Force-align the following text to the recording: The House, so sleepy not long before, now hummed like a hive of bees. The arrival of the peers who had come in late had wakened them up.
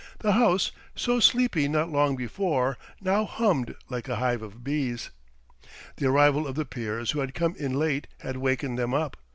The 0.17 0.31
House, 0.31 0.71
so 0.95 1.19
sleepy 1.19 1.67
not 1.67 1.91
long 1.91 2.15
before, 2.15 2.75
now 2.99 3.23
hummed 3.23 3.75
like 3.87 4.09
a 4.09 4.15
hive 4.15 4.41
of 4.41 4.63
bees. 4.63 5.11
The 5.97 6.07
arrival 6.07 6.47
of 6.47 6.55
the 6.55 6.65
peers 6.65 7.11
who 7.11 7.19
had 7.19 7.35
come 7.35 7.55
in 7.59 7.73
late 7.73 8.07
had 8.21 8.37
wakened 8.37 8.79
them 8.79 8.95
up. 8.95 9.15